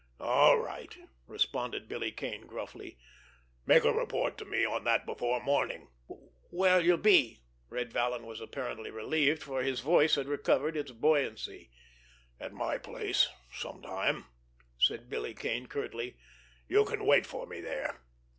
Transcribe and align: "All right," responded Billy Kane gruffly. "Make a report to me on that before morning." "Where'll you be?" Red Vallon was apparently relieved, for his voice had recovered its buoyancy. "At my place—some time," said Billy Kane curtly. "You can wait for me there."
"All 0.19 0.57
right," 0.57 0.97
responded 1.27 1.87
Billy 1.87 2.11
Kane 2.11 2.47
gruffly. 2.47 2.97
"Make 3.67 3.83
a 3.83 3.93
report 3.93 4.35
to 4.39 4.45
me 4.45 4.65
on 4.65 4.83
that 4.83 5.05
before 5.05 5.39
morning." 5.39 5.89
"Where'll 6.49 6.83
you 6.83 6.97
be?" 6.97 7.43
Red 7.69 7.93
Vallon 7.93 8.25
was 8.25 8.41
apparently 8.41 8.89
relieved, 8.89 9.43
for 9.43 9.61
his 9.61 9.81
voice 9.81 10.15
had 10.15 10.25
recovered 10.27 10.75
its 10.75 10.89
buoyancy. 10.89 11.69
"At 12.39 12.51
my 12.51 12.79
place—some 12.79 13.83
time," 13.83 14.25
said 14.79 15.07
Billy 15.07 15.35
Kane 15.35 15.67
curtly. 15.67 16.17
"You 16.67 16.83
can 16.83 17.05
wait 17.05 17.27
for 17.27 17.45
me 17.45 17.61
there." 17.61 18.01